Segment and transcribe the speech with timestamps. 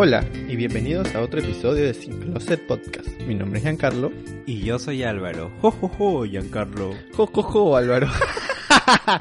[0.00, 3.08] Hola y bienvenidos a otro episodio de Sin Closet Podcast.
[3.26, 4.12] Mi nombre es Giancarlo.
[4.46, 5.50] Y yo soy Álvaro.
[5.60, 6.94] Jo, jo, jo, Giancarlo.
[7.14, 8.06] Jo, jo, jo, Álvaro.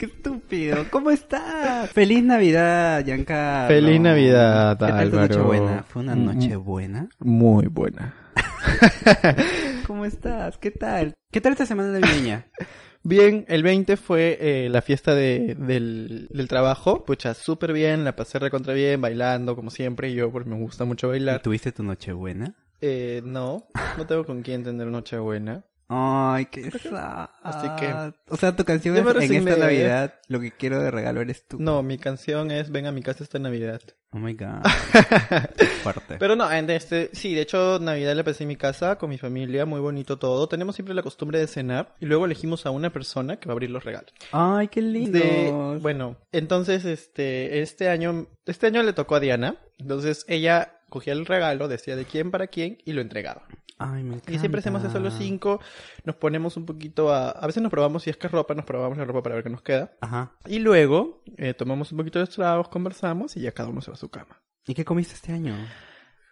[0.00, 0.84] Qué estúpido.
[0.90, 1.90] ¿Cómo estás?
[1.92, 3.68] Feliz Navidad, Giancarlo.
[3.68, 5.28] Feliz Navidad, ¿Qué tal tu Álvaro.
[5.28, 5.84] Nochebuena?
[5.88, 7.08] ¿Fue una Mm, noche buena?
[7.20, 8.14] Muy buena.
[9.86, 10.58] ¿Cómo estás?
[10.58, 11.14] ¿Qué tal?
[11.30, 12.46] ¿Qué tal esta semana navideña?
[13.02, 17.04] Bien, el 20 fue eh, la fiesta de, del, del trabajo.
[17.04, 20.12] Pucha, súper bien, la pasé recontra bien, bailando como siempre.
[20.12, 21.40] Yo, porque me gusta mucho ¿Y bailar.
[21.42, 22.54] ¿Tuviste tu Nochebuena?
[22.80, 23.66] Eh, no,
[23.96, 25.64] no tengo con quién tener Nochebuena.
[25.90, 27.30] Ay, qué sad.
[27.42, 29.58] Así que- O sea, tu canción es en esta ¿eh?
[29.58, 31.56] Navidad, lo que quiero de regalo eres tú.
[31.58, 33.80] No, mi canción es Ven a mi casa esta Navidad.
[34.12, 34.62] Oh my god.
[35.82, 36.16] Fuerte.
[36.18, 39.18] Pero no, en este, sí, de hecho Navidad la pasé en mi casa con mi
[39.18, 40.46] familia, muy bonito todo.
[40.48, 43.54] Tenemos siempre la costumbre de cenar y luego elegimos a una persona que va a
[43.54, 44.12] abrir los regalos.
[44.32, 45.18] Ay, qué lindo.
[45.18, 51.12] De, bueno, entonces este, este año, este año le tocó a Diana, entonces ella cogía
[51.12, 53.46] el regalo, decía de quién para quién y lo entregaba.
[53.78, 54.32] Ay, me encanta.
[54.32, 55.60] Y siempre hacemos eso los cinco,
[56.04, 58.64] nos ponemos un poquito a, a veces nos probamos si es que es ropa, nos
[58.64, 59.92] probamos la ropa para ver qué nos queda.
[60.00, 60.32] Ajá.
[60.46, 63.94] Y luego eh, tomamos un poquito de tragos, conversamos y ya cada uno se va
[63.94, 64.42] a su cama.
[64.66, 65.54] ¿Y qué comiste este año?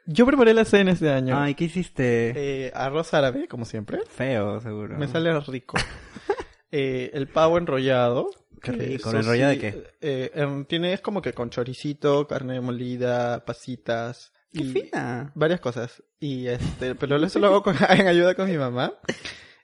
[0.06, 1.36] Yo preparé la cena este año.
[1.39, 2.33] Ay, ¿qué hiciste?
[2.67, 4.00] Eh, arroz árabe, como siempre.
[4.08, 4.97] Feo, seguro.
[4.97, 5.77] Me sale rico.
[6.72, 8.28] Eh, el pavo enrollado.
[8.61, 9.91] Qué que rico, ¿enrollado sí, de qué?
[10.00, 14.33] eh, tiene, es como que con choricito, carne molida, pasitas.
[14.57, 15.33] ¡Qué y fina!
[15.35, 16.03] Varias cosas.
[16.19, 18.95] Y este, pero eso lo hago con- en ayuda con mi mamá.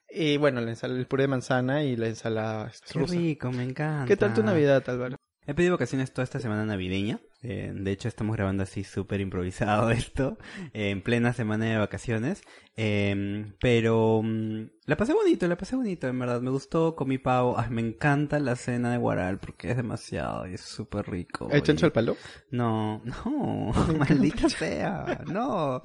[0.08, 3.14] Y bueno, la ensala- el puré de manzana y la ensalada Qué rusa.
[3.14, 4.06] rico, me encanta.
[4.06, 5.16] ¿Qué tal tu Navidad, Álvaro?
[5.46, 7.20] He pedido vacaciones toda esta semana navideña.
[7.42, 10.38] Eh, de hecho, estamos grabando así súper improvisado esto,
[10.72, 12.42] eh, en plena semana de vacaciones.
[12.74, 16.40] Eh, pero mm, la pasé bonito, la pasé bonito, en verdad.
[16.40, 17.58] Me gustó, comí pavo.
[17.58, 21.48] Ay, me encanta la cena de Guaral porque es demasiado y es súper rico.
[21.50, 22.16] ¿El chancho al palo?
[22.50, 25.82] No, no, maldita sea, no.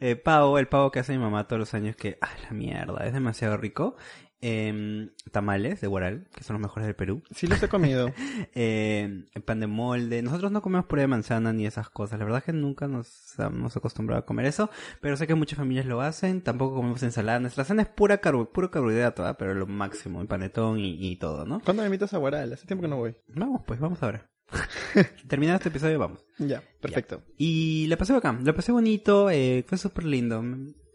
[0.00, 3.06] Eh, pavo, el pavo que hace mi mamá todos los años que, ah, la mierda,
[3.06, 3.96] es demasiado rico.
[4.46, 7.22] Em, tamales de Guaral, que son los mejores del Perú.
[7.30, 8.12] Sí los he comido.
[8.56, 10.22] Eh, pan de molde.
[10.22, 12.18] Nosotros no comemos puré de manzana ni esas cosas.
[12.18, 14.68] La verdad es que nunca nos hemos acostumbrado a comer eso.
[15.00, 16.42] Pero sé que muchas familias lo hacen.
[16.42, 17.40] Tampoco comemos ensalada.
[17.40, 19.38] Nuestra cena es pura carbo, puro carbohidrato, ¿ah?
[19.38, 21.60] pero lo máximo, el panetón y, y todo, ¿no?
[21.60, 22.52] ¿Cuándo me invitas a Guaral?
[22.52, 23.16] Hace tiempo que no voy.
[23.28, 24.30] Vamos, pues vamos ahora.
[25.26, 26.26] Terminado este episodio, vamos.
[26.38, 27.22] Ya, perfecto.
[27.38, 30.44] Y la pasé bacán, la pasé bonito, eh, fue súper lindo.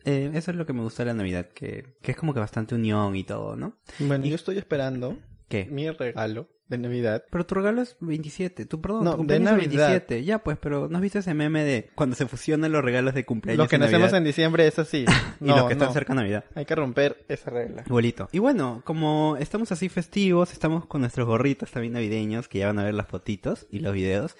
[0.05, 2.39] Eh, eso es lo que me gusta de la Navidad, que, que es como que
[2.39, 3.77] bastante unión y todo, ¿no?
[3.99, 5.17] Bueno, yo estoy esperando
[5.47, 5.65] ¿Qué?
[5.69, 7.23] mi regalo de Navidad.
[7.31, 9.87] Pero tu regalo es 27, tu perdón, No, tu de cumpleaños es Navidad.
[9.89, 10.23] 27.
[10.23, 13.25] Ya, pues, pero ¿no has visto ese meme de cuando se fusionan los regalos de
[13.25, 14.17] cumpleaños Los que nacemos Navidad?
[14.19, 15.05] en diciembre es así.
[15.41, 15.93] y No, los que están no.
[15.95, 16.45] cerca de Navidad?
[16.53, 17.83] Hay que romper esa regla.
[17.87, 18.29] Igualito.
[18.31, 22.77] Y bueno, como estamos así festivos, estamos con nuestros gorritos también navideños, que ya van
[22.77, 24.37] a ver las fotitos y los videos.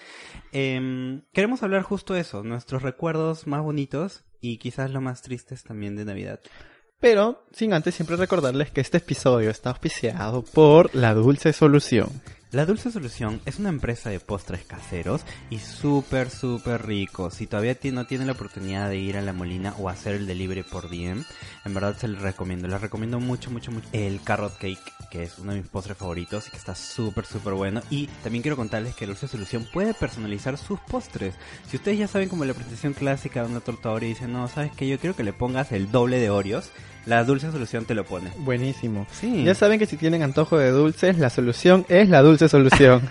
[0.52, 5.96] em, queremos hablar justo eso, nuestros recuerdos más bonitos y quizás los más tristes también
[5.96, 6.40] de Navidad.
[7.00, 12.10] Pero, sin antes siempre recordarles que este episodio está auspiciado por La Dulce Solución.
[12.52, 17.34] La Dulce Solución es una empresa de postres caseros y súper, súper ricos.
[17.34, 20.64] Si todavía no tienen la oportunidad de ir a La Molina o hacer el delivery
[20.64, 21.24] por DM,
[21.64, 22.66] en verdad se les recomiendo.
[22.66, 24.80] Les recomiendo mucho, mucho, mucho el Carrot Cake,
[25.12, 27.82] que es uno de mis postres favoritos y que está súper, súper bueno.
[27.88, 31.36] Y también quiero contarles que Dulce Solución puede personalizar sus postres.
[31.68, 34.48] Si ustedes ya saben como la presentación clásica de una torta Oreo y dicen, no,
[34.48, 36.72] ¿sabes que Yo quiero que le pongas el doble de Oreos.
[37.06, 38.30] La Dulce Solución te lo pone.
[38.38, 39.06] Buenísimo.
[39.10, 39.44] Sí.
[39.44, 43.08] Ya saben que si tienen antojo de dulces, la solución es La Dulce Solución.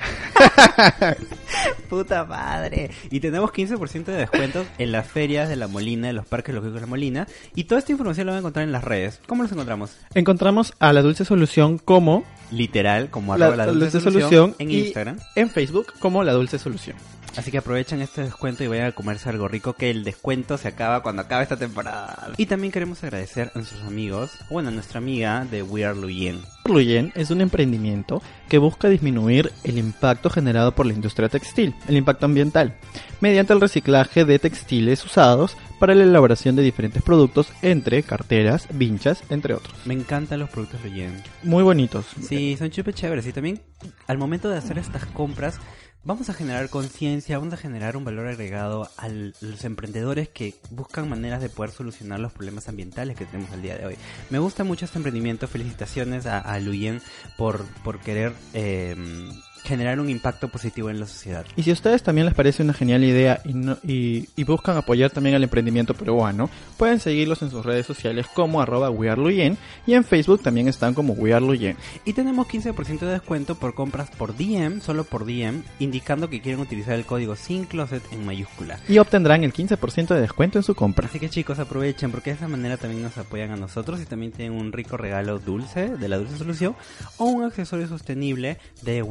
[1.90, 2.92] Puta madre.
[3.10, 6.76] Y tenemos 15% de descuentos en las ferias de La Molina, en los parques lógicos
[6.76, 7.28] de La Molina.
[7.56, 9.20] Y toda esta información la van a encontrar en las redes.
[9.28, 9.92] ¿Cómo los encontramos?
[10.14, 14.56] Encontramos a La Dulce Solución como Literal, como La, arroba la dulce, Dulce solución, Solución
[14.60, 15.18] en Instagram.
[15.36, 16.96] en Facebook como La Dulce Solución.
[17.38, 20.68] Así que aprovechen este descuento y vayan a comerse algo rico que el descuento se
[20.68, 22.32] acaba cuando acabe esta temporada.
[22.38, 26.42] Y también queremos agradecer a nuestros amigos, bueno, a nuestra amiga de We Are Luyen.
[26.66, 31.98] Luyen es un emprendimiento que busca disminuir el impacto generado por la industria textil, el
[31.98, 32.76] impacto ambiental,
[33.22, 39.24] mediante el reciclaje de textiles usados para la elaboración de diferentes productos entre carteras, vinchas,
[39.30, 39.74] entre otros.
[39.86, 41.24] Me encantan los productos Luyen.
[41.44, 42.06] Muy bonitos.
[42.22, 43.26] Sí, son súper chéveres.
[43.26, 43.62] Y también
[44.08, 45.60] al momento de hacer estas compras,
[46.04, 51.10] vamos a generar conciencia, vamos a generar un valor agregado a los emprendedores que buscan
[51.10, 53.96] maneras de poder solucionar los problemas ambientales que tenemos al día de hoy.
[54.30, 57.02] Me gusta mucho este emprendimiento, felicitaciones a, Luyen
[57.38, 58.34] por, por querer...
[58.54, 58.96] Eh,
[59.70, 61.46] generar un impacto positivo en la sociedad.
[61.56, 64.76] Y si a ustedes también les parece una genial idea y, no, y, y buscan
[64.76, 69.94] apoyar también al emprendimiento peruano, pueden seguirlos en sus redes sociales como arroba wearluyen y
[69.94, 71.78] en Facebook también están como wearluyen.
[72.04, 76.60] Y tenemos 15% de descuento por compras por DM, solo por DM, indicando que quieren
[76.60, 78.80] utilizar el código sin closet en mayúscula.
[78.88, 81.08] Y obtendrán el 15% de descuento en su compra.
[81.08, 84.32] Así que chicos aprovechen porque de esa manera también nos apoyan a nosotros y también
[84.32, 86.76] tienen un rico regalo dulce de la dulce solución
[87.18, 89.04] o un accesorio sostenible de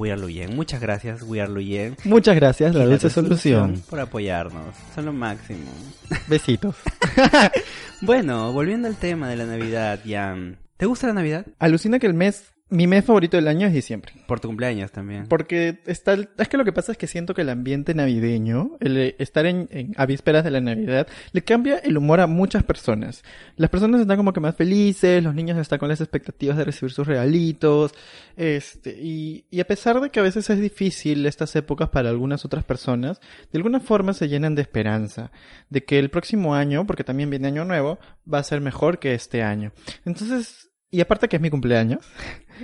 [0.54, 1.96] Muchas gracias, We Are Luyen.
[2.04, 3.82] Muchas gracias, La Dulce Solución.
[3.88, 4.74] Por apoyarnos.
[4.94, 5.70] Son lo máximo.
[6.26, 6.76] Besitos.
[8.00, 10.58] bueno, volviendo al tema de la Navidad, Jan.
[10.76, 11.46] ¿Te gusta la Navidad?
[11.58, 14.12] Alucina que el mes mi mes favorito del año es diciembre.
[14.26, 15.26] Por tu cumpleaños también.
[15.26, 19.14] Porque está, es que lo que pasa es que siento que el ambiente navideño, el
[19.18, 23.22] estar en, en, a vísperas de la Navidad, le cambia el humor a muchas personas.
[23.56, 26.92] Las personas están como que más felices, los niños están con las expectativas de recibir
[26.92, 27.94] sus regalitos,
[28.36, 32.44] este, y, y a pesar de que a veces es difícil estas épocas para algunas
[32.44, 33.20] otras personas,
[33.50, 35.30] de alguna forma se llenan de esperanza,
[35.70, 37.98] de que el próximo año, porque también viene año nuevo,
[38.32, 39.72] va a ser mejor que este año.
[40.04, 42.00] Entonces, y aparte que es mi cumpleaños.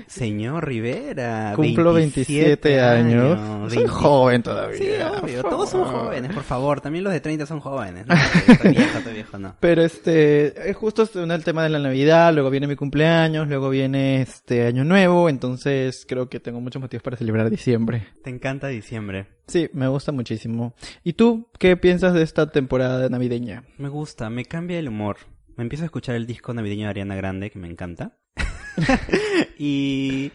[0.07, 1.53] Señor Rivera.
[1.55, 3.39] Cumplo 27, 27 años.
[3.39, 3.73] años.
[3.73, 3.93] Soy 20...
[3.93, 4.79] joven todavía.
[4.79, 5.43] Sí, obvio.
[5.43, 6.81] Todos son jóvenes, por favor.
[6.81, 8.07] También los de 30 son jóvenes.
[8.07, 8.15] No,
[8.49, 9.55] estoy viejo, estoy viejo, no.
[9.61, 14.23] Pero este, es justo el tema de la Navidad, luego viene mi cumpleaños, luego viene
[14.23, 18.09] este Año Nuevo, entonces creo que tengo muchos motivos para celebrar diciembre.
[18.23, 19.27] ¿Te encanta diciembre?
[19.47, 20.75] Sí, me gusta muchísimo.
[21.03, 23.65] ¿Y tú qué piensas de esta temporada navideña?
[23.77, 25.19] Me gusta, me cambia el humor
[25.57, 28.19] me empiezo a escuchar el disco navideño de Ariana Grande, que me encanta.
[29.59, 30.33] y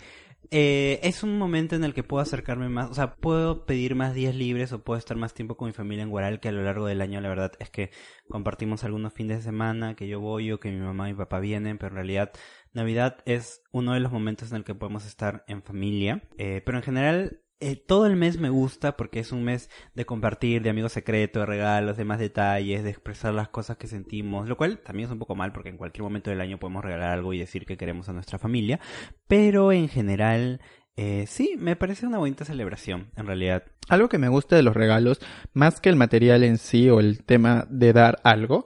[0.51, 4.15] eh, es un momento en el que puedo acercarme más, o sea, puedo pedir más
[4.15, 6.63] días libres o puedo estar más tiempo con mi familia en Guaral, que a lo
[6.63, 7.91] largo del año la verdad es que
[8.29, 11.39] compartimos algunos fines de semana, que yo voy o que mi mamá y mi papá
[11.39, 12.31] vienen, pero en realidad
[12.73, 16.23] Navidad es uno de los momentos en el que podemos estar en familia.
[16.37, 20.05] Eh, pero en general eh, todo el mes me gusta porque es un mes de
[20.05, 24.47] compartir, de amigos secretos, de regalos, de más detalles, de expresar las cosas que sentimos,
[24.47, 27.11] lo cual también es un poco mal porque en cualquier momento del año podemos regalar
[27.11, 28.79] algo y decir que queremos a nuestra familia,
[29.27, 30.61] pero en general
[30.95, 33.63] eh, sí, me parece una bonita celebración, en realidad.
[33.87, 35.19] Algo que me gusta de los regalos,
[35.53, 38.65] más que el material en sí o el tema de dar algo,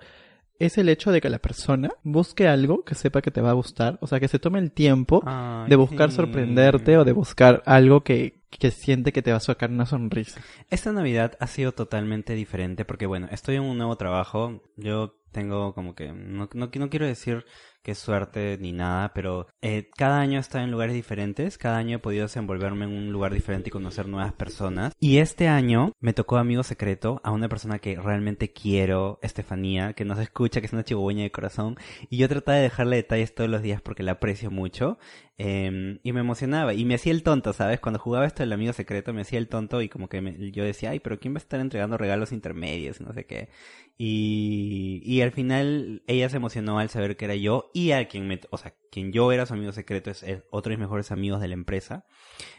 [0.60, 3.54] es el hecho de que la persona busque algo que sepa que te va a
[3.54, 6.18] gustar, o sea, que se tome el tiempo Ay, de buscar sí.
[6.18, 10.42] sorprenderte o de buscar algo que, que siente que te va a sacar una sonrisa.
[10.70, 15.74] Esta Navidad ha sido totalmente diferente porque, bueno, estoy en un nuevo trabajo, yo tengo
[15.74, 17.46] como que, no, no, no quiero decir
[17.84, 21.98] que suerte ni nada, pero eh, cada año he estado en lugares diferentes, cada año
[21.98, 24.94] he podido desenvolverme en un lugar diferente y conocer nuevas personas.
[25.02, 30.06] Y este año me tocó amigo secreto a una persona que realmente quiero, Estefanía, que
[30.06, 31.76] nos escucha, que es una chihuahueña de corazón,
[32.10, 34.98] y yo trataba de dejarle detalles todos los días porque la aprecio mucho.
[35.40, 37.80] Eh, y me emocionaba y me hacía el tonto, ¿sabes?
[37.80, 40.64] Cuando jugaba esto del amigo secreto me hacía el tonto y como que me, yo
[40.64, 43.02] decía, ay, pero ¿quién va a estar entregando regalos intermedios?
[43.02, 43.50] No sé qué.
[43.98, 48.28] Y, y al final ella se emocionó al saber que era yo y a quien
[48.28, 51.12] me, o sea, quien yo era su amigo secreto es, es otro de mis mejores
[51.12, 52.06] amigos de la empresa,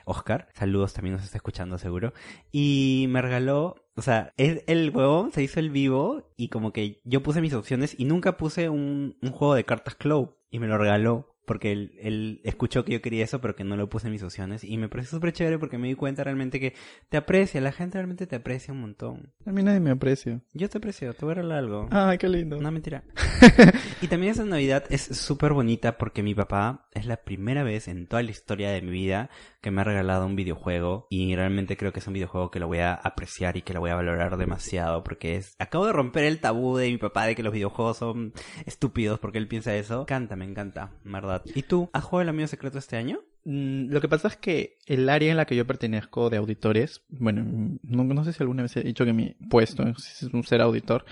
[0.04, 0.48] Oscar.
[0.54, 2.12] Saludos, también nos está escuchando seguro.
[2.52, 7.00] Y me regaló, o sea, el, el huevón se hizo el vivo y como que
[7.04, 10.68] yo puse mis opciones y nunca puse un, un juego de cartas Clow y me
[10.68, 14.08] lo regaló porque él, él, escuchó que yo quería eso, pero que no lo puse
[14.08, 14.64] en mis opciones.
[14.64, 16.74] Y me pareció súper chévere porque me di cuenta realmente que
[17.08, 19.32] te aprecia, la gente realmente te aprecia un montón.
[19.46, 20.40] A mí nadie me aprecia.
[20.52, 21.88] Yo te aprecio, te voy a regalar algo.
[21.90, 22.60] Ay, qué lindo.
[22.60, 23.04] No, mentira.
[24.02, 28.06] y también esa Navidad es súper bonita porque mi papá es la primera vez en
[28.06, 29.30] toda la historia de mi vida
[29.64, 31.06] que me ha regalado un videojuego.
[31.08, 33.80] Y realmente creo que es un videojuego que lo voy a apreciar y que lo
[33.80, 35.56] voy a valorar demasiado porque es...
[35.58, 38.34] Acabo de romper el tabú de mi papá de que los videojuegos son
[38.66, 39.96] estúpidos porque él piensa eso.
[39.96, 41.42] Me encanta, me encanta, verdad.
[41.46, 41.88] ¿Y tú?
[41.94, 43.20] ¿Has jugado el amigo secreto este año?
[43.46, 47.02] Mm, lo que pasa es que el área en la que yo pertenezco de auditores,
[47.08, 50.60] bueno, no, no sé si alguna vez he dicho que mi puesto es un ser
[50.60, 51.06] auditor.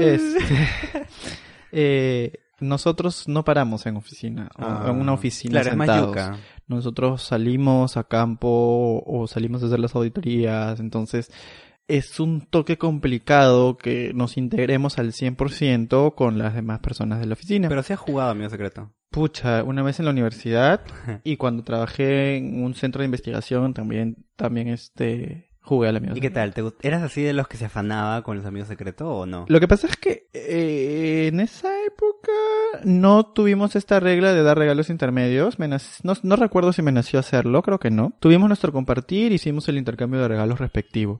[0.00, 0.40] Este,
[1.70, 6.16] eh, nosotros no paramos en oficina, ah, en una oficina claro, sentados.
[6.16, 11.30] Es nosotros salimos a campo o salimos a hacer las auditorías, entonces
[11.88, 17.34] es un toque complicado que nos integremos al 100% con las demás personas de la
[17.34, 17.68] oficina.
[17.68, 18.92] Pero se ha jugado Amigo Secreto.
[19.10, 20.80] Pucha, una vez en la universidad
[21.24, 26.16] y cuando trabajé en un centro de investigación también, también este, jugué al amigo.
[26.16, 26.54] ¿Y qué tal?
[26.54, 29.46] ¿Te ¿Eras así de los que se afanaba con los amigos secretos o no?
[29.48, 32.32] Lo que pasa es que eh, en esa época
[32.84, 35.58] no tuvimos esta regla de dar regalos intermedios.
[35.58, 35.78] Me no,
[36.22, 38.14] no recuerdo si me nació hacerlo, creo que no.
[38.20, 41.18] Tuvimos nuestro compartir, hicimos el intercambio de regalos respectivo.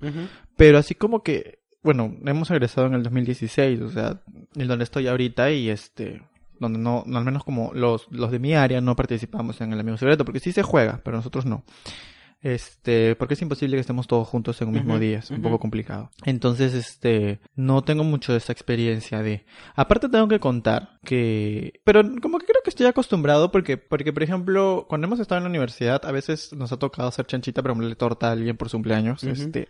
[0.57, 4.21] Pero así como que, bueno, hemos egresado en el 2016, o sea,
[4.55, 6.23] en donde estoy ahorita y este,
[6.61, 9.81] donde no, no, al menos como los, los de mi área no participamos en el
[9.81, 11.65] amigo secreto, porque sí se juega, pero nosotros no.
[12.47, 15.59] Este, porque es imposible que estemos todos juntos en un mismo día, es un poco
[15.59, 16.13] complicado.
[16.25, 22.05] Entonces, este, no tengo mucho de esa experiencia de, aparte tengo que contar que, pero
[22.23, 25.51] como que creo que estoy acostumbrado porque, porque por ejemplo, cuando hemos estado en la
[25.51, 28.77] universidad, a veces nos ha tocado hacer chanchita para ponerle torta a alguien por su
[28.77, 29.67] cumpleaños, este,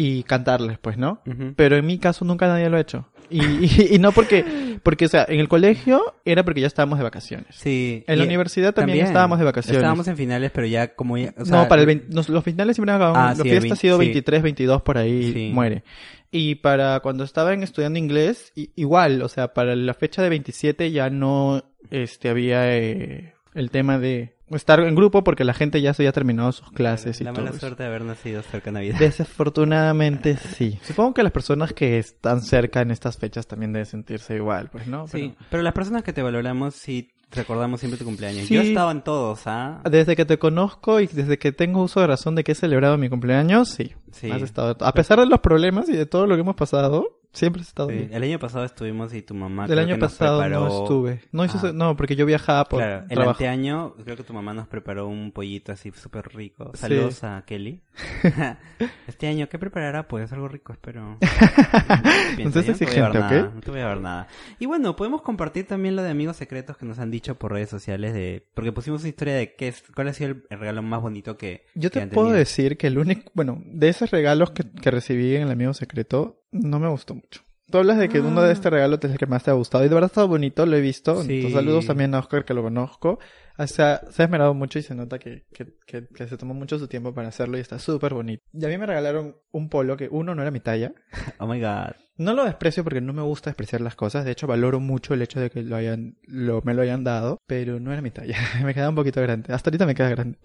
[0.00, 1.20] y cantarles, pues, ¿no?
[1.26, 1.54] Ujú.
[1.56, 3.08] Pero en mi caso nunca nadie lo ha hecho.
[3.30, 6.98] Y, y, y no porque, porque, o sea, en el colegio era porque ya estábamos
[6.98, 7.48] de vacaciones.
[7.50, 8.04] Sí.
[8.06, 9.78] En la universidad también estábamos de vacaciones.
[9.78, 11.34] Estábamos en finales, pero ya como ya...
[11.36, 13.18] o sea, no, para el 20 nos- los finales siempre han acabado.
[13.26, 14.04] Ah, los sí, 20 ha sido sí.
[14.04, 15.50] 23, 22, por ahí Sí.
[15.52, 15.82] muere.
[16.30, 21.10] Y para cuando estaban estudiando inglés, igual, o sea, para la fecha de 27 ya
[21.10, 26.02] no este había eh, el tema de estar en grupo porque la gente ya se
[26.02, 27.42] había terminado sus clases y La todo.
[27.42, 27.60] mala eso.
[27.60, 28.98] suerte de haber nacido cerca de Navidad.
[28.98, 30.78] Desafortunadamente sí.
[30.82, 34.86] Supongo que las personas que están cerca en estas fechas también deben sentirse igual, pues,
[34.86, 35.06] ¿no?
[35.06, 38.46] Sí, Pero pero las personas que te valoramos sí recordamos siempre tu cumpleaños.
[38.46, 38.54] Sí.
[38.54, 39.82] Yo estaba en todos, ¿ah?
[39.90, 42.96] desde que te conozco y desde que tengo uso de razón de que he celebrado
[42.96, 43.92] mi cumpleaños, sí.
[44.12, 44.30] Sí.
[44.30, 47.62] Has estado, a pesar de los problemas y de todo lo que hemos pasado, siempre
[47.62, 48.12] has estado Sí, bien.
[48.12, 50.82] El año pasado estuvimos y tu mamá El creo año que nos pasado preparó- no
[50.82, 51.20] estuve.
[51.32, 51.72] No, hizo, Ah.
[51.72, 53.30] no, porque yo viajaba por Claro, el trabajo.
[53.30, 56.70] anteaño creo que tu mamá nos preparó un pollito así súper rico.
[56.74, 56.80] Sí.
[56.80, 57.82] Saludos a Kelly.
[59.06, 60.08] este año, ¿qué preparará?
[60.08, 61.18] Pues algo rico, espero.
[62.38, 63.54] Entonces yo no te voy a exigente, ¿ok?
[63.54, 64.28] No te voy a dar nada.
[64.58, 67.68] Y bueno, podemos compartir también lo de amigos secretos que nos han dicho por redes
[67.70, 68.46] sociales de...
[68.54, 71.64] Porque pusimos una historia de qué es, cuál ha sido el, regalo más bonito que
[71.74, 74.90] Yo que te han puedo decir que el único, bueno, de esos regalos que, que
[74.90, 77.42] recibí en el amigo secreto, no me gustó mucho.
[77.70, 79.84] Tú hablas de que uno de este regalo es el que más te ha gustado
[79.84, 81.22] y de verdad ha estado bonito, lo he visto.
[81.22, 81.36] Sí.
[81.36, 83.18] Entonces, saludos también a Oscar que lo conozco.
[83.58, 86.54] O sea, se ha esmerado mucho y se nota que, que, que, que se tomó
[86.54, 88.44] mucho su tiempo para hacerlo y está súper bonito.
[88.52, 90.92] Y a mí me regalaron un polo que uno no era mi talla.
[91.40, 91.96] Oh my god.
[92.18, 94.24] No lo desprecio porque no me gusta despreciar las cosas.
[94.24, 97.38] De hecho, valoro mucho el hecho de que lo hayan, lo, me lo hayan dado.
[97.46, 98.36] Pero no era mi talla.
[98.64, 99.52] me queda un poquito grande.
[99.52, 100.38] Hasta ahorita me queda grande.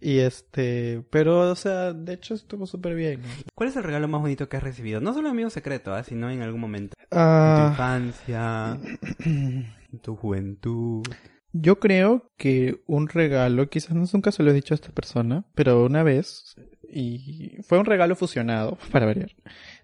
[0.00, 3.22] Y este, pero, o sea, de hecho estuvo súper bien.
[3.54, 5.00] ¿Cuál es el regalo más bonito que has recibido?
[5.00, 6.04] No solo amigo secreto, ¿ah?
[6.04, 6.94] sino en algún momento.
[7.10, 8.78] En tu infancia,
[9.24, 11.02] en tu juventud.
[11.54, 15.44] Yo creo que un regalo, quizás no nunca se lo he dicho a esta persona,
[15.54, 16.56] pero una vez,
[16.92, 19.30] y fue un regalo fusionado, para variar,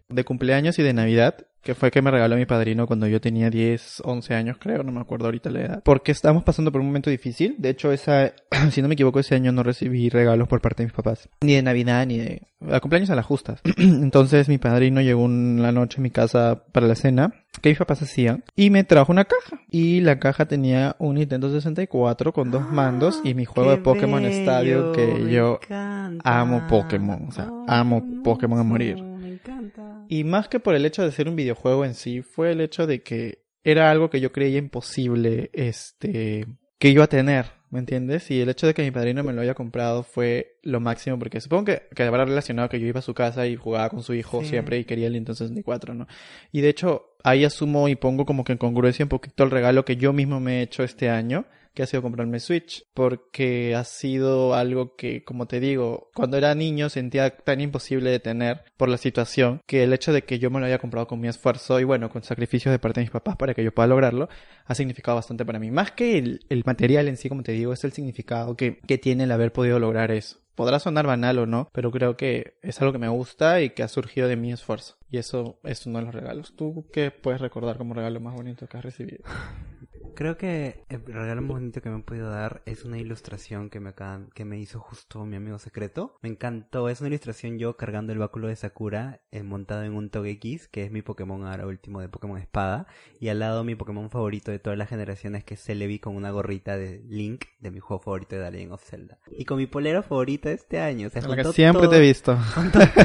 [0.09, 3.51] de cumpleaños y de Navidad, que fue que me regaló mi padrino cuando yo tenía
[3.51, 6.87] 10, 11 años, creo, no me acuerdo ahorita la edad, porque estábamos pasando por un
[6.87, 7.55] momento difícil.
[7.59, 8.33] De hecho, esa,
[8.71, 11.55] si no me equivoco, ese año no recibí regalos por parte de mis papás, ni
[11.55, 13.61] de Navidad, ni de a cumpleaños a las justas.
[13.79, 18.03] Entonces, mi padrino llegó una noche a mi casa para la cena, que mis papás
[18.03, 19.61] hacían, y me trajo una caja.
[19.71, 23.83] Y la caja tenía un Nintendo 64 con dos mandos y mi juego de ¡Qué
[23.83, 24.93] Pokémon bello!
[24.93, 26.41] que yo encanta.
[26.41, 29.10] amo Pokémon, o sea, amo Pokémon a morir.
[29.41, 30.05] Encanta.
[30.09, 32.87] Y más que por el hecho de ser un videojuego en sí, fue el hecho
[32.87, 36.47] de que era algo que yo creía imposible, este,
[36.79, 38.31] que iba a tener, ¿me entiendes?
[38.31, 41.41] Y el hecho de que mi padrino me lo haya comprado fue lo máximo, porque
[41.41, 44.15] supongo que, que habrá relacionado que yo iba a su casa y jugaba con su
[44.15, 44.49] hijo Sí.
[44.49, 46.07] siempre y quería el Nintendo 64, ¿no?
[46.53, 49.85] Y de hecho, ahí asumo y pongo como que en congruencia un poquito el regalo
[49.85, 53.85] que yo mismo me he hecho este año, que ha sido comprarme Switch, porque ha
[53.85, 58.89] sido algo que, como te digo, cuando era niño sentía tan imposible de tener por
[58.89, 61.79] la situación, que el hecho de que yo me lo haya comprado con mi esfuerzo
[61.81, 64.29] y bueno, con sacrificios de parte de mis papás para que yo pueda lograrlo,
[64.67, 65.71] ha significado bastante para mí.
[65.71, 68.99] Más que el, el material en sí, como te digo, es el significado que, que
[68.99, 70.39] tiene el haber podido lograr eso.
[70.61, 73.83] Podrá sonar banal o no, pero creo que es algo que me gusta y que
[73.83, 74.99] ha surgido de mi esfuerzo.
[75.09, 76.55] Y eso es uno de los regalos.
[76.55, 79.25] ¿Tú qué puedes recordar como regalo más bonito que has recibido?
[80.15, 83.81] Creo que el regalo más bonito que me han podido dar es una ilustración que
[83.81, 86.15] me acaban, que me hizo justo mi amigo secreto.
[86.23, 90.11] Me encantó, es una ilustración yo cargando el báculo de Sakura eh, montado en un
[90.11, 92.87] Togekiss, que es mi Pokémon ahora último de Pokémon Espada,
[93.19, 96.31] y al lado mi Pokémon favorito de todas las generaciones que es Celebi con una
[96.31, 99.19] gorrita de Link de mi juego favorito de The Legend of Zelda.
[99.31, 101.91] Y con mi polero favorito de este año, o sea, La que juntó siempre todo-
[101.91, 102.39] te he visto.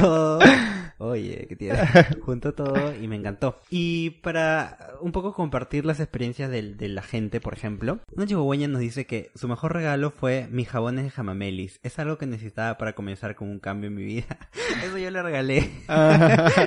[0.00, 0.38] Todo.
[0.98, 1.84] Oye, qué tierno.
[2.22, 3.60] Juntó todo y me encantó.
[3.70, 8.68] Y para un poco compartir las experiencias del- de, la gente, por ejemplo, una chihuahueña
[8.68, 11.80] nos dice que su mejor regalo fue mis jabones de jamamelis.
[11.82, 14.38] Es algo que necesitaba para comenzar con un cambio en mi vida.
[14.84, 15.70] Eso yo le regalé.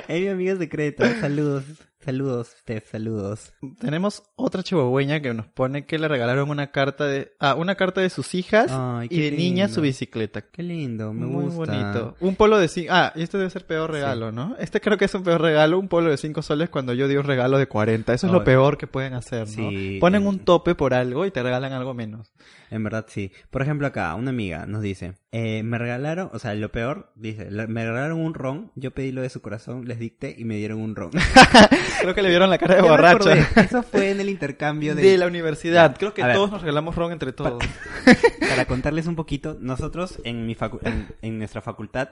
[0.08, 1.04] Es mi amigo secreto.
[1.20, 1.64] Saludos.
[2.02, 3.52] Saludos, Steph, saludos.
[3.78, 8.00] Tenemos otra chihuahueña que nos pone que le regalaron una carta de ah, una carta
[8.00, 9.74] de sus hijas Ay, y de niña lindo.
[9.74, 10.40] su bicicleta.
[10.40, 11.72] Qué lindo, me Muy gusta.
[11.72, 12.16] bonito.
[12.20, 12.88] Un polo de cinco.
[12.90, 14.56] Ah, y este debe ser peor regalo, ¿no?
[14.58, 17.16] Este creo que es un peor regalo, un polo de 5 soles cuando yo di
[17.16, 18.14] un regalo de 40.
[18.14, 19.70] Eso es lo peor que pueden hacer, ¿no?
[19.70, 19.98] Sí.
[20.00, 22.32] Ponen un tope por algo y te regalan algo menos.
[22.70, 23.32] En verdad sí.
[23.50, 27.50] Por ejemplo acá, una amiga nos dice, eh, me regalaron, o sea, lo peor, dice,
[27.50, 30.56] "le- me regalaron un ron, yo pedí lo de su corazón, les dicté y me
[30.56, 31.10] dieron un ron.
[32.00, 35.02] Creo que le vieron la cara de acordé, Eso fue en el intercambio de...
[35.02, 35.96] De la universidad.
[35.98, 37.62] Creo que todos nos regalamos ron entre todos.
[38.48, 42.10] Para contarles un poquito, nosotros en mi facu- en, en nuestra facultad,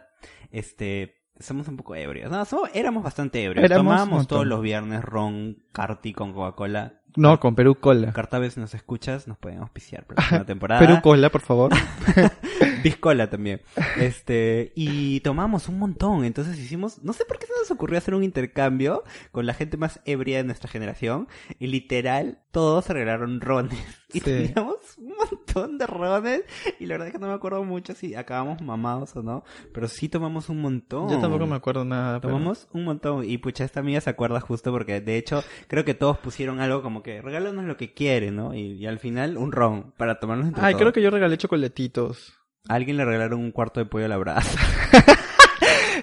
[0.50, 2.30] este, somos un poco ebrios.
[2.30, 3.64] No, somos- éramos bastante ebrios.
[3.64, 7.00] Éramos Tomábamos todos los viernes ron, carti con Coca-Cola.
[7.18, 8.12] No, con Perú Cola.
[8.12, 10.80] Cartabes, si nos escuchas, nos pueden auspiciar para la próxima temporada.
[10.80, 11.72] Perú Cola, por favor.
[12.82, 13.60] Piscola también.
[13.98, 16.24] Este, y tomamos un montón.
[16.24, 19.76] Entonces hicimos, no sé por qué se nos ocurrió hacer un intercambio con la gente
[19.76, 21.28] más ebria de nuestra generación.
[21.58, 23.78] Y literal, todos se regalaron rones.
[24.10, 24.24] Y Sí.
[24.24, 26.40] teníamos un montón de rones.
[26.80, 29.44] Y la verdad es que no me acuerdo mucho si acabamos mamados o no.
[29.74, 31.10] Pero sí tomamos un montón.
[31.10, 32.18] Yo tampoco me acuerdo nada.
[32.18, 35.84] pero- Tomamos un montón y pucha, esta amiga se acuerda justo porque de hecho creo
[35.84, 38.54] que todos pusieron algo como que regálanos lo que quieren, ¿no?
[38.54, 40.80] Y, y al final un ron para tomarnos entre Ay, todos.
[40.82, 42.34] creo que yo regalé chocolatitos.
[42.68, 44.58] A alguien le regalaron un cuarto de pollo a la brasa.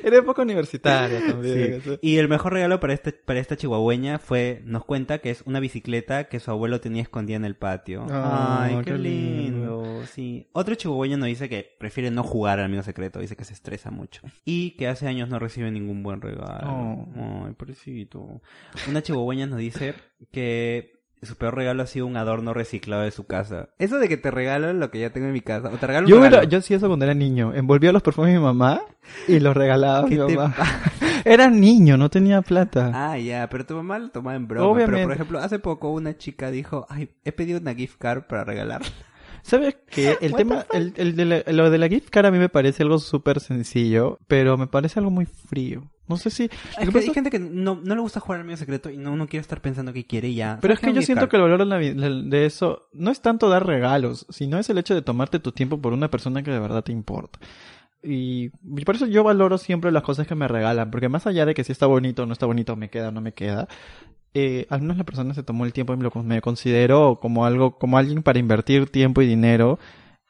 [0.04, 1.82] Era época universitaria también.
[1.82, 1.98] Sí.
[2.02, 5.60] Y el mejor regalo para este, para esta chihuahueña fue, nos cuenta que es una
[5.60, 8.06] bicicleta que su abuelo tenía escondida en el patio.
[8.12, 9.82] Ah, Ay, qué, qué lindo.
[9.84, 10.06] lindo.
[10.06, 10.48] Sí.
[10.54, 13.90] Otro chihuahueño nos dice que prefiere no jugar al amigo secreto, dice que se estresa
[13.90, 14.22] mucho.
[14.44, 16.72] Y que hace años no recibe ningún buen regalo.
[16.72, 17.46] Oh.
[17.48, 18.42] Ay, pobrecito.
[18.88, 19.96] Una chihuahueña nos dice
[20.32, 20.95] que
[21.26, 23.70] su peor regalo ha sido un adorno reciclado de su casa.
[23.80, 25.70] Eso de que te regalan lo que ya tengo en mi casa.
[25.70, 26.38] O te regalan un Yo, regalo.
[26.38, 27.54] era, yo hacía eso cuando era niño.
[27.54, 28.82] Envolvía los perfumes de mi mamá
[29.28, 30.56] y los regalaba a mi ¿Qué te mamá.
[31.28, 32.92] Era niño, no tenía plata.
[32.94, 34.62] Ah, ya, pero tu mamá lo tomaba en broma.
[34.66, 35.04] Pero, Obviamente.
[35.06, 38.84] por ejemplo, hace poco una chica dijo, ay, he pedido una gift card para regalar.
[39.42, 40.18] ¿Sabes qué?
[40.22, 42.84] El tema, el, el de la- lo de la gift card a mí me parece
[42.84, 45.84] algo súper sencillo, pero me parece algo muy frío.
[46.08, 46.44] No sé si...
[46.80, 49.16] Es que hay gente que no, no le gusta jugar al medio secreto y no,
[49.16, 50.60] no quiere estar pensando que quiere y ya.
[50.62, 54.26] Pero es que yo siento que el valor de, eso no es tanto dar regalos,
[54.30, 56.92] sino es el hecho de tomarte tu tiempo por una persona que de verdad te
[56.92, 57.40] importa.
[58.04, 58.50] Y,
[58.86, 61.64] por eso yo valoro siempre las cosas que me regalan, porque más allá de que
[61.64, 63.68] si está bonito o no está bonito, me queda o no me queda,
[64.36, 67.46] eh, al menos la persona se tomó el tiempo y me, lo, me considero como
[67.46, 69.80] algo, como alguien para invertir tiempo y dinero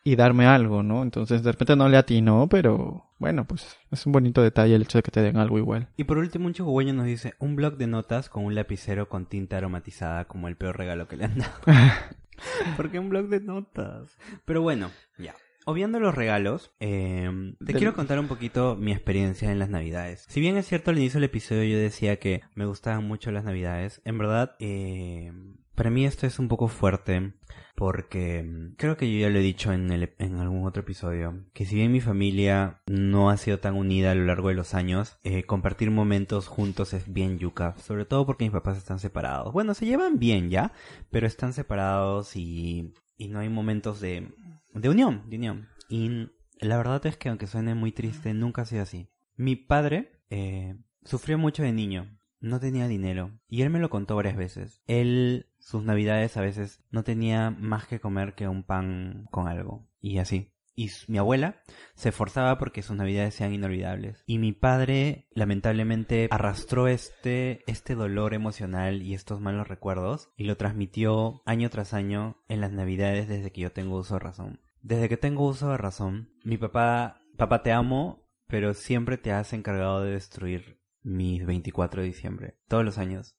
[0.07, 1.01] y darme algo, ¿no?
[1.03, 4.99] Entonces de repente no le atino, pero bueno, pues es un bonito detalle el hecho
[4.99, 5.89] de que te den algo igual.
[5.97, 9.25] Y por último, un chihuahueño nos dice, un blog de notas con un lapicero con
[9.25, 11.53] tinta aromatizada como el peor regalo que le han dado.
[12.77, 14.17] ¿Por qué un blog de notas?
[14.45, 15.33] Pero bueno, ya.
[15.65, 17.27] Obviando los regalos, eh,
[17.57, 20.25] te Del- quiero contar un poquito mi experiencia en las navidades.
[20.29, 23.43] Si bien es cierto al inicio del episodio yo decía que me gustaban mucho las
[23.45, 25.31] navidades, en verdad, eh,
[25.73, 27.33] para mí esto es un poco fuerte
[27.75, 31.45] porque mm, creo que yo ya lo he dicho en, el, en algún otro episodio,
[31.53, 34.73] que si bien mi familia no ha sido tan unida a lo largo de los
[34.73, 39.53] años, eh, compartir momentos juntos es bien yuca, sobre todo porque mis papás están separados.
[39.53, 40.71] Bueno, se llevan bien ya,
[41.11, 44.29] pero están separados y, y no hay momentos de,
[44.73, 45.67] de unión, de unión.
[45.89, 49.09] Y la verdad es que aunque suene muy triste, nunca ha sido así.
[49.35, 53.31] Mi padre eh, sufrió mucho de niño, no tenía dinero.
[53.49, 54.81] Y él me lo contó varias veces.
[54.87, 59.89] Él, sus navidades a veces no tenía más que comer que un pan con algo.
[59.99, 60.51] Y así.
[60.75, 61.63] Y mi abuela
[61.95, 64.23] se esforzaba porque sus navidades sean inolvidables.
[64.27, 70.55] Y mi padre, lamentablemente, arrastró este, este dolor emocional y estos malos recuerdos y lo
[70.55, 74.59] transmitió año tras año en las navidades desde que yo tengo uso de razón.
[74.83, 79.51] Desde que tengo uso de razón, mi papá, papá te amo, pero siempre te has
[79.53, 83.35] encargado de destruir mis 24 de diciembre, todos los años.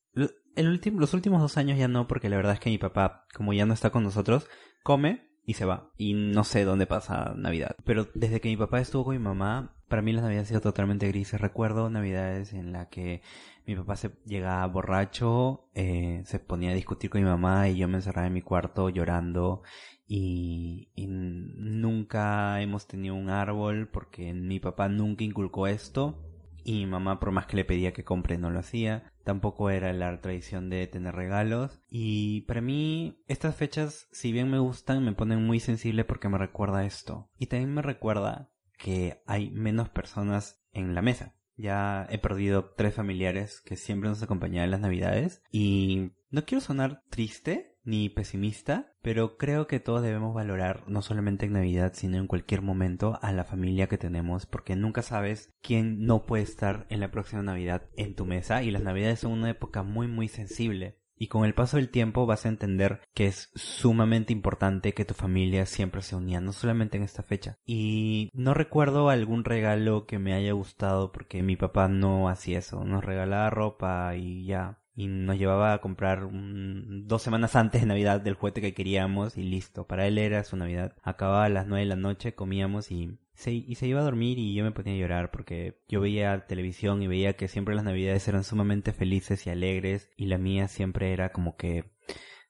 [0.56, 3.26] El último, los últimos dos años ya no, porque la verdad es que mi papá,
[3.34, 4.48] como ya no está con nosotros,
[4.82, 5.90] come y se va.
[5.96, 7.76] Y no sé dónde pasa Navidad.
[7.84, 10.60] Pero desde que mi papá estuvo con mi mamá, para mí las navidades han sido
[10.60, 11.40] totalmente grises.
[11.40, 13.22] Recuerdo navidades en las que
[13.66, 17.86] mi papá se llegaba borracho, eh, se ponía a discutir con mi mamá y yo
[17.86, 19.62] me encerraba en mi cuarto llorando
[20.08, 26.22] y, y nunca hemos tenido un árbol porque mi papá nunca inculcó esto
[26.64, 29.12] y mi mamá por más que le pedía que compre no lo hacía.
[29.26, 31.80] Tampoco era la tradición de tener regalos.
[31.90, 36.38] Y para mí estas fechas si bien me gustan me ponen muy sensible porque me
[36.38, 37.28] recuerda esto.
[37.36, 41.34] Y también me recuerda que hay menos personas en la mesa.
[41.56, 45.42] Ya he perdido tres familiares que siempre nos acompañaban en las navidades.
[45.50, 51.46] Y no quiero sonar triste, ni pesimista, pero creo que todos debemos valorar, no solamente
[51.46, 56.04] en Navidad, sino en cualquier momento, a la familia que tenemos, porque nunca sabes quién
[56.04, 59.50] no puede estar en la próxima Navidad en tu mesa, y las Navidades son una
[59.50, 60.98] época muy, muy sensible.
[61.18, 65.14] Y con el paso del tiempo vas a entender que es sumamente importante que tu
[65.14, 67.58] familia siempre se unía, no solamente en esta fecha.
[67.64, 72.84] Y no recuerdo algún regalo que me haya gustado porque mi papá no hacía eso,
[72.84, 78.22] nos regalaba ropa y ya y nos llevaba a comprar dos semanas antes de Navidad
[78.22, 79.86] del juguete que queríamos y listo.
[79.86, 80.96] Para él era su Navidad.
[81.02, 84.38] Acababa a las nueve de la noche, comíamos y se, y se iba a dormir
[84.38, 87.84] y yo me ponía a llorar porque yo veía televisión y veía que siempre las
[87.84, 91.84] Navidades eran sumamente felices y alegres y la mía siempre era como que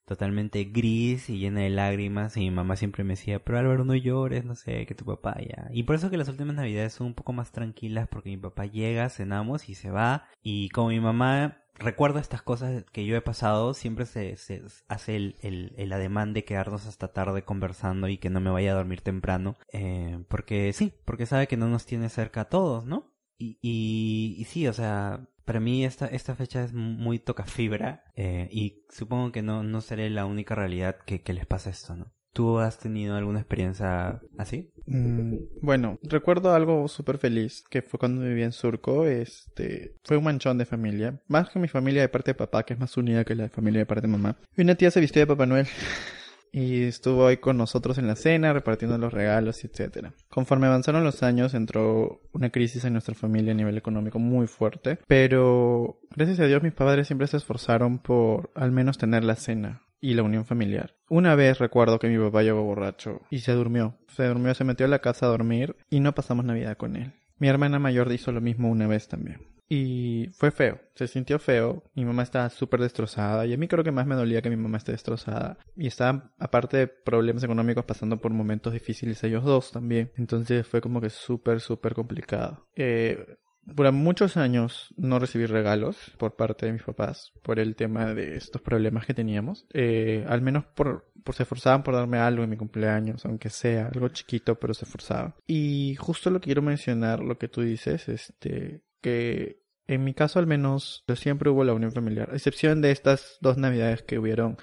[0.07, 3.97] totalmente gris y llena de lágrimas y mi mamá siempre me decía, pero Álvaro no
[3.97, 5.69] llores, no sé, que tu papá ya.
[5.73, 8.67] Y por eso que las últimas navidades son un poco más tranquilas porque mi papá
[8.67, 13.21] llega, cenamos y se va y como mi mamá recuerdo estas cosas que yo he
[13.21, 18.19] pasado, siempre se, se hace el, el, el, ademán de quedarnos hasta tarde conversando y
[18.19, 21.87] que no me vaya a dormir temprano, eh, porque sí, porque sabe que no nos
[21.87, 23.13] tiene cerca a todos, ¿no?
[23.39, 28.49] Y, y, sí, o sea, para mí esta, esta fecha es muy toca fibra eh,
[28.51, 32.16] y supongo que no, no seré la única realidad que, que les pasa esto, ¿no?
[32.37, 34.71] ¿Tú has tenido alguna experiencia así?
[34.85, 39.07] Mm, bueno, recuerdo algo súper feliz que fue cuando vivía en Surco.
[39.07, 41.19] Este, fue un manchón de familia.
[41.29, 43.79] Más que mi familia de parte de papá, que es más unida que la familia
[43.79, 44.37] de parte de mamá.
[44.55, 45.67] Y una tía se vistió de Papá Noel.
[46.53, 50.09] y estuvo ahí con nosotros en la cena, repartiendo los regalos, etc.
[50.29, 54.99] Conforme avanzaron los años, entró una crisis en nuestra familia a nivel económico muy fuerte,
[55.07, 59.86] pero gracias a Dios mis padres siempre se esforzaron por al menos tener la cena
[60.01, 60.95] y la unión familiar.
[61.09, 63.97] Una vez recuerdo que mi papá llegó borracho y se durmió.
[64.09, 67.15] Se durmió, se metió a la casa a dormir y no pasamos Navidad con él.
[67.39, 69.57] Mi hermana mayor hizo lo mismo una vez también.
[69.69, 71.83] Y fue feo, se sintió feo.
[71.95, 74.57] Mi mamá estaba súper destrozada y a mí creo que más me dolía que mi
[74.57, 75.59] mamá esté destrozada.
[75.75, 80.13] Y estaban, aparte de problemas económicos, pasando por momentos difíciles ellos dos también.
[80.17, 82.69] Entonces fue como que súper, súper complicado.
[82.77, 83.37] Eh,
[83.75, 88.37] por muchos años no recibí regalos por parte de mis papás por el tema de
[88.37, 89.67] estos problemas que teníamos.
[89.73, 93.89] Eh, al menos por, por se esforzaban por darme algo en mi cumpleaños, aunque sea
[93.89, 95.35] algo chiquito, pero se esforzaban.
[95.47, 100.39] Y justo lo que quiero mencionar, lo que tú dices, este, que en mi caso
[100.39, 104.57] al menos siempre hubo la unión familiar, a excepción de estas dos navidades que hubieron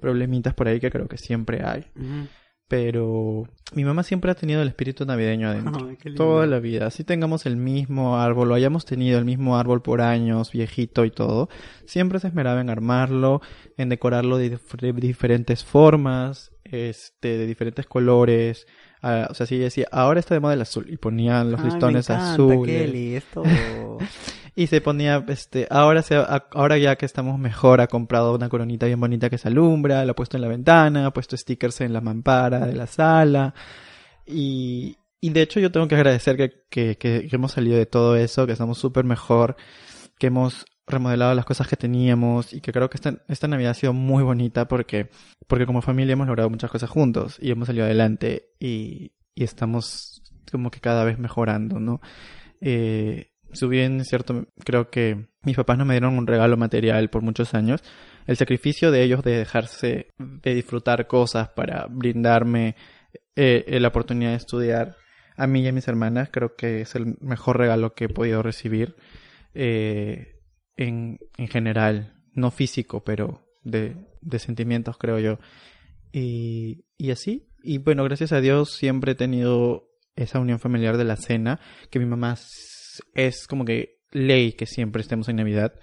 [0.00, 1.86] problemitas por ahí que creo que siempre hay
[2.70, 5.88] pero mi mamá siempre ha tenido el espíritu navideño adentro.
[6.14, 6.86] toda la vida.
[6.86, 11.10] Así tengamos el mismo árbol, o hayamos tenido el mismo árbol por años, viejito y
[11.10, 11.48] todo,
[11.84, 13.42] siempre se esmeraba en armarlo,
[13.76, 14.56] en decorarlo de,
[14.94, 18.68] diferentes formas, este, de diferentes colores.
[19.02, 22.08] Ah, o sea, sí decía, ahora está de moda el azul, y ponían los listones
[22.08, 23.24] azules.
[24.54, 28.86] y se ponía, este, ahora se, ahora ya que estamos mejor, ha comprado una coronita
[28.86, 31.92] bien bonita que se alumbra, la ha puesto en la ventana, ha puesto stickers en
[31.92, 33.54] la mampara de la sala.
[34.26, 38.16] Y, y de hecho yo tengo que agradecer que, que, que, hemos salido de todo
[38.16, 39.56] eso, que estamos súper mejor,
[40.18, 43.74] que hemos remodelado las cosas que teníamos y que creo que esta, esta Navidad ha
[43.74, 45.10] sido muy bonita porque,
[45.46, 50.22] porque como familia hemos logrado muchas cosas juntos y hemos salido adelante y, y estamos
[50.50, 52.00] como que cada vez mejorando, ¿no?
[52.60, 57.10] Eh, si bien es cierto, creo que mis papás no me dieron un regalo material
[57.10, 57.82] por muchos años,
[58.26, 62.76] el sacrificio de ellos de dejarse de disfrutar cosas para brindarme
[63.36, 64.96] eh, la oportunidad de estudiar
[65.36, 68.42] a mí y a mis hermanas, creo que es el mejor regalo que he podido
[68.42, 68.96] recibir
[69.54, 70.40] eh,
[70.76, 75.38] en, en general, no físico, pero de, de sentimientos, creo yo.
[76.12, 81.04] Y, y así, y bueno, gracias a Dios siempre he tenido esa unión familiar de
[81.04, 81.60] la cena,
[81.90, 82.36] que mi mamá
[83.14, 85.74] es como que ley que siempre estemos en Navidad.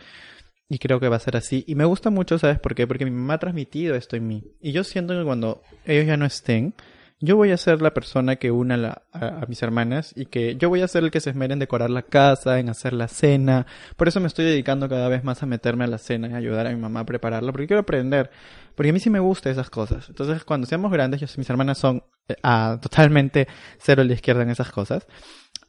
[0.69, 1.63] Y creo que va a ser así.
[1.67, 2.87] Y me gusta mucho, ¿sabes por qué?
[2.87, 4.43] Porque mi mamá ha transmitido esto en mí.
[4.61, 6.73] Y yo siento que cuando ellos ya no estén,
[7.19, 10.81] yo voy a ser la persona que una a, mis hermanas y que yo voy
[10.81, 13.65] a ser el que se esmere en decorar la casa, en hacer la cena.
[13.95, 16.67] Por eso me estoy dedicando cada vez más a meterme a la cena y ayudar
[16.67, 18.29] a mi mamá a prepararla, porque quiero aprender.
[18.75, 20.09] Porque a mí sí me gustan esas cosas.
[20.09, 22.35] Entonces, cuando seamos grandes, yo, mis hermanas son eh,
[22.81, 23.47] totalmente
[23.79, 25.07] cero a la izquierda en esas cosas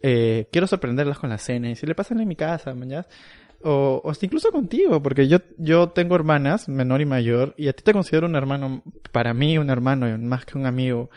[0.00, 3.06] eh, quiero sorprenderlas con la cena y si le pasan en mi casa, mañana.
[3.62, 7.82] O, o incluso contigo, porque yo, yo tengo hermanas, menor y mayor, y a ti
[7.82, 11.10] te considero un hermano, para mí un hermano, más que un amigo.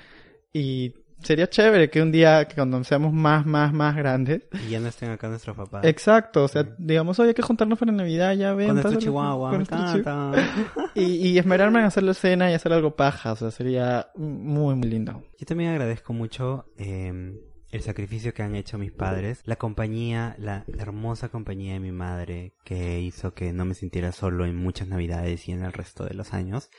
[0.51, 4.41] Y sería chévere que un día, que cuando seamos más, más, más grandes.
[4.67, 5.85] Y ya no estén acá nuestros papás.
[5.85, 8.81] Exacto, o sea, digamos, oye, hay que juntarnos para Navidad, ya ven.
[8.81, 9.61] Con chihuahua,
[10.95, 14.73] y, y esmerarme en hacer la cena y hacer algo paja, o sea, sería muy,
[14.73, 15.21] muy lindo.
[15.37, 17.33] Yo también agradezco mucho, eh
[17.71, 22.53] el sacrificio que han hecho mis padres, la compañía, la hermosa compañía de mi madre
[22.63, 26.13] que hizo que no me sintiera solo en muchas navidades y en el resto de
[26.13, 26.69] los años.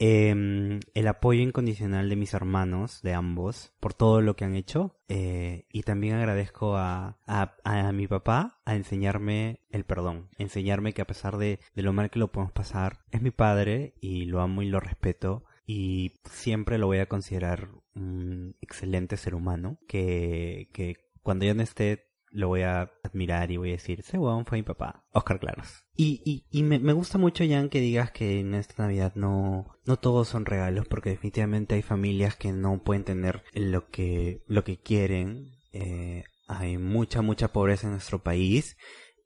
[0.00, 4.96] em, el apoyo incondicional de mis hermanos, de ambos, por todo lo que han hecho.
[5.08, 11.02] Eh, y también agradezco a, a, a, mi papá a enseñarme el perdón, enseñarme que
[11.02, 14.40] a pesar de, de lo mal que lo podemos pasar, es mi padre y lo
[14.40, 20.70] amo y lo respeto y siempre lo voy a considerar un excelente ser humano que,
[20.72, 24.58] que cuando yo no esté lo voy a admirar y voy a decir, ese fue
[24.58, 25.84] mi papá, Oscar Claros.
[25.96, 29.66] Y, y, y me, me, gusta mucho, Jan, que digas que en esta Navidad no,
[29.84, 34.64] no todos son regalos, porque definitivamente hay familias que no pueden tener lo que, lo
[34.64, 35.56] que quieren.
[35.72, 38.76] Eh, hay mucha, mucha pobreza en nuestro país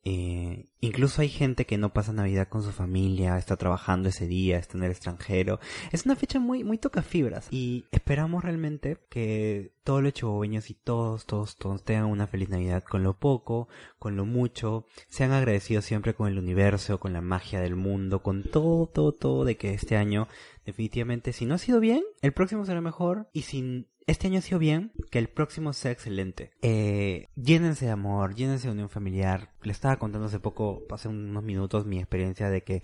[0.04, 4.58] eh, incluso hay gente que no pasa Navidad con su familia, está trabajando ese día,
[4.58, 5.60] está en el extranjero.
[5.92, 7.46] Es una fecha muy, muy toca fibras.
[7.50, 12.82] Y esperamos realmente que todos los chivobeños y todos, todos, todos tengan una feliz Navidad
[12.82, 14.86] con lo poco, con lo mucho.
[15.08, 19.44] Sean agradecidos siempre con el universo, con la magia del mundo, con todo, todo, todo
[19.44, 20.26] de que este año
[20.64, 23.28] definitivamente si no ha sido bien, el próximo será mejor.
[23.32, 26.50] Y sin este año ha sido bien, que el próximo sea excelente.
[26.62, 29.52] Eh, llénense de amor, llénense de unión familiar.
[29.62, 32.82] Le estaba contando hace poco, hace unos minutos, mi experiencia de que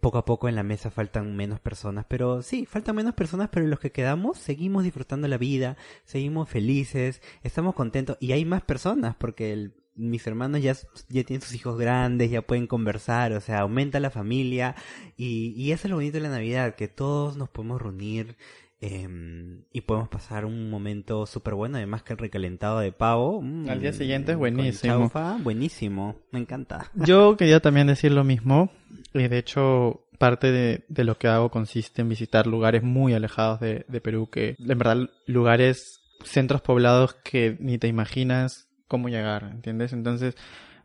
[0.00, 3.66] poco a poco en la mesa faltan menos personas, pero sí, faltan menos personas, pero
[3.66, 9.16] los que quedamos seguimos disfrutando la vida, seguimos felices, estamos contentos y hay más personas
[9.16, 10.74] porque mis hermanos ya,
[11.08, 14.76] ya tienen sus hijos grandes, ya pueden conversar, o sea, aumenta la familia
[15.16, 18.36] y, y eso es lo bonito de la Navidad, que todos nos podemos reunir
[18.80, 23.42] Em, y podemos pasar un momento súper bueno, además que el recalentado de pavo.
[23.42, 25.10] Mm, Al día siguiente es buenísimo.
[25.40, 26.90] buenísimo, me encanta.
[26.94, 28.70] Yo quería también decir lo mismo.
[29.14, 33.58] Y de hecho, parte de, de, lo que hago consiste en visitar lugares muy alejados
[33.58, 39.44] de, de Perú, que en verdad lugares, centros poblados que ni te imaginas cómo llegar,
[39.44, 39.92] ¿entiendes?
[39.92, 40.36] Entonces,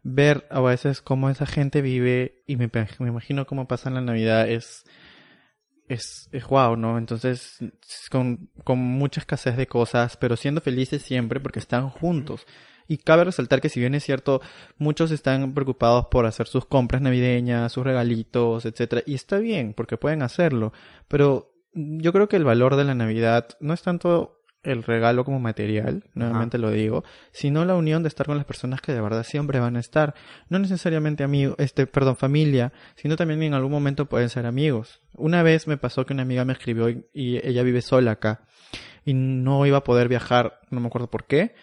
[0.03, 4.49] ver a veces cómo esa gente vive y me, me imagino cómo pasan la Navidad
[4.49, 4.85] es
[5.87, 6.97] es, es wow, ¿no?
[6.97, 7.57] Entonces,
[8.11, 12.45] con, con mucha escasez de cosas, pero siendo felices siempre porque están juntos.
[12.87, 14.41] Y cabe resaltar que si bien es cierto,
[14.77, 19.97] muchos están preocupados por hacer sus compras navideñas, sus regalitos, etcétera, y está bien, porque
[19.97, 20.73] pueden hacerlo,
[21.07, 25.39] pero yo creo que el valor de la Navidad no es tanto el regalo como
[25.39, 29.23] material, nuevamente lo digo, sino la unión de estar con las personas que de verdad
[29.23, 30.15] siempre van a estar.
[30.49, 35.01] No necesariamente amigos, este, perdón, familia, sino también en algún momento pueden ser amigos.
[35.13, 38.41] Una vez me pasó que una amiga me escribió y, y ella vive sola acá
[39.05, 41.53] y no iba a poder viajar, no me acuerdo por qué,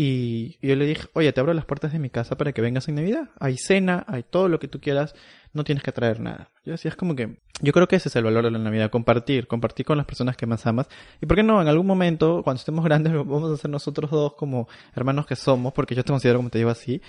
[0.00, 2.86] y yo le dije, oye, te abro las puertas de mi casa para que vengas
[2.86, 3.30] en Navidad.
[3.40, 5.12] Hay cena, hay todo lo que tú quieras,
[5.52, 6.52] no tienes que traer nada.
[6.64, 8.92] Yo decía, es como que, yo creo que ese es el valor de la Navidad,
[8.92, 10.86] compartir, compartir con las personas que más amas.
[11.20, 14.34] Y por qué no, en algún momento, cuando estemos grandes, vamos a hacer nosotros dos
[14.34, 17.02] como hermanos que somos, porque yo te considero como te digo así.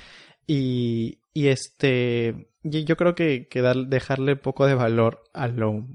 [0.47, 5.86] Y, y este, yo creo que, dar, dejarle poco de valor a lo,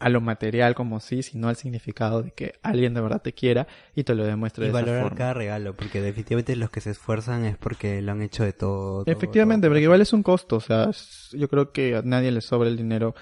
[0.00, 4.04] lo material como sí, sino al significado de que alguien de verdad te quiera y
[4.04, 5.18] te lo demuestre y de valorar esa forma.
[5.18, 9.04] cada regalo, porque definitivamente los que se esfuerzan es porque lo han hecho de todo.
[9.04, 9.72] todo Efectivamente, todo.
[9.72, 10.90] porque igual es un costo, o sea,
[11.32, 13.14] yo creo que a nadie le sobra el dinero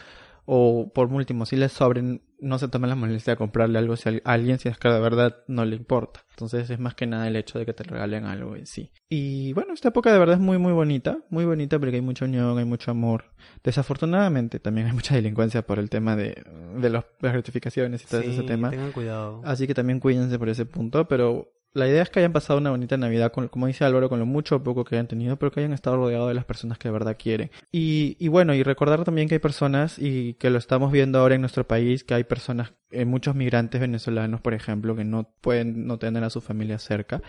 [0.45, 4.33] o por último, si les sobren, no se tomen la molestia de comprarle algo a
[4.33, 6.25] alguien si es que de verdad no le importa.
[6.31, 8.91] Entonces es más que nada el hecho de que te regalen algo en sí.
[9.09, 12.27] Y bueno, esta época de verdad es muy muy bonita, muy bonita porque hay mucha
[12.27, 13.25] unión, hay mucho amor.
[13.65, 16.43] Desafortunadamente también hay mucha delincuencia por el tema de,
[16.79, 18.71] de los, las gratificaciones y todo sí, ese tema.
[18.71, 19.41] Tengan cuidado.
[19.45, 22.71] Así que también cuídense por ese punto, pero la idea es que hayan pasado una
[22.71, 25.53] bonita Navidad, con, como dice Álvaro, con lo mucho o poco que hayan tenido, pero
[25.53, 27.51] que hayan estado rodeados de las personas que de verdad quieren.
[27.71, 31.35] Y, y bueno, y recordar también que hay personas, y que lo estamos viendo ahora
[31.35, 35.87] en nuestro país, que hay personas, eh, muchos migrantes venezolanos, por ejemplo, que no pueden
[35.87, 37.21] no tener a su familia cerca.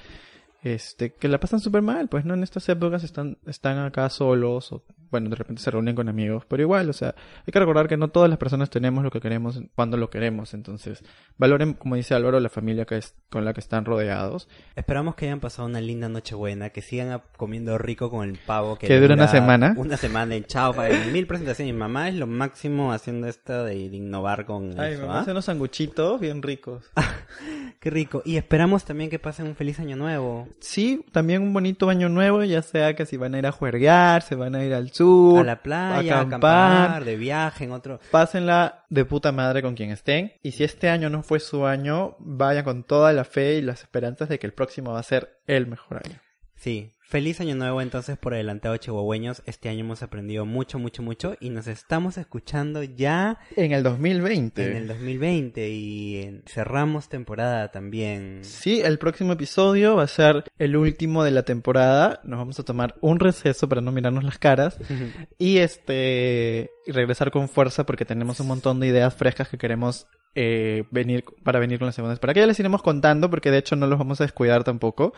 [0.64, 4.72] Este, que la pasan súper mal, pues no en estas épocas están, están acá solos,
[4.72, 7.16] o bueno, de repente se reúnen con amigos, pero igual, o sea,
[7.46, 10.54] hay que recordar que no todas las personas tenemos lo que queremos cuando lo queremos,
[10.54, 11.04] entonces
[11.38, 14.48] valoren, como dice Álvaro, la familia que es, con la que están rodeados.
[14.76, 18.88] Esperamos que hayan pasado una linda nochebuena, que sigan comiendo rico con el pavo que,
[18.88, 19.74] que dura una semana.
[19.78, 20.74] Una semana en chao,
[21.12, 21.74] mil presentaciones.
[21.74, 25.06] Mi mamá es lo máximo haciendo esto de, de innovar con Ay, eso.
[25.06, 26.92] mamá hace unos sanguchitos bien ricos.
[27.80, 28.22] Qué rico.
[28.26, 30.48] Y esperamos también que pasen un feliz año nuevo.
[30.60, 34.22] Sí, también un bonito año nuevo, ya sea que si van a ir a juerguear,
[34.22, 37.72] se van a ir al sur, a la playa, a acampar, acampar, de viaje, en
[37.72, 38.00] otro.
[38.12, 40.34] Pásenla de puta madre con quien estén.
[40.44, 43.82] Y si este año no fue su año, vayan con toda la fe y las
[43.82, 46.20] esperanzas de que el próximo va a ser el mejor año.
[46.56, 49.42] Sí, feliz año nuevo entonces por adelantado chihuahueños.
[49.46, 54.72] Este año hemos aprendido mucho, mucho, mucho y nos estamos escuchando ya En el 2020.
[54.72, 58.40] en el 2020 y cerramos temporada también.
[58.44, 62.20] Sí, el próximo episodio va a ser el último de la temporada.
[62.26, 64.78] Nos vamos a tomar un receso para no mirarnos las caras.
[65.40, 70.08] Y este y regresar con fuerza porque tenemos un montón de ideas frescas que queremos
[70.36, 72.20] eh, venir para venir con las segundas.
[72.20, 75.14] Para que ya les iremos contando porque de hecho no los vamos a descuidar tampoco.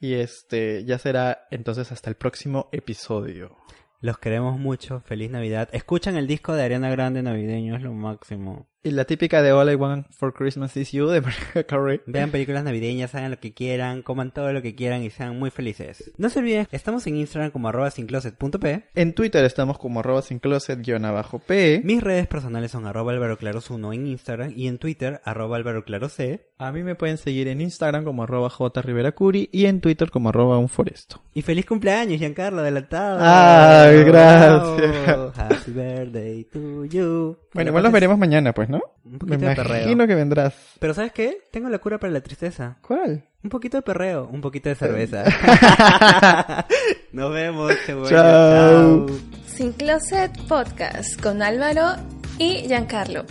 [0.00, 3.56] Y este ya será entonces hasta el próximo episodio.
[4.00, 5.68] Los queremos mucho, feliz Navidad.
[5.72, 8.68] Escuchan el disco de Ariana Grande navideño, es lo máximo.
[8.88, 12.00] Y la típica de All I Want for Christmas is You de Mariah Carey.
[12.06, 15.50] Vean películas navideñas, hagan lo que quieran, coman todo lo que quieran y sean muy
[15.50, 16.10] felices.
[16.16, 18.84] No se olviden, estamos en Instagram como arroba sincloset.p.
[18.94, 21.82] En Twitter estamos como arroba sin closet guion abajo P.
[21.84, 26.10] Mis redes personales son arroba alvaroclaros1 en Instagram y en Twitter arroba alvaroclaroc.
[26.56, 30.10] A mí me pueden seguir en Instagram como arroba J Rivera Curi y en Twitter
[30.10, 31.22] como arroba un foresto.
[31.34, 33.18] Y feliz cumpleaños, Giancarlo, adelantado.
[33.20, 35.38] Ay, gracias.
[35.38, 37.36] Happy birthday to you.
[37.52, 38.77] Bueno, igual nos veremos mañana, pues, ¿no?
[39.04, 39.76] Un Me poquito de perreo.
[39.82, 40.54] imagino que vendrás.
[40.78, 41.38] Pero ¿sabes qué?
[41.50, 42.76] Tengo la cura para la tristeza.
[42.82, 43.24] ¿Cuál?
[43.42, 45.24] Un poquito de perreo, un poquito de cerveza.
[47.12, 48.10] Nos vemos, cebolla.
[48.10, 49.06] Chao.
[49.06, 49.18] Chao.
[49.46, 51.96] Sin Closet Podcast con Álvaro
[52.38, 53.24] y Giancarlo.